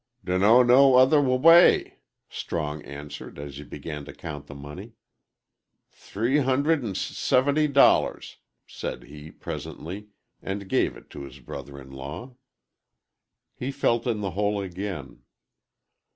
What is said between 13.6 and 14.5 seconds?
felt in the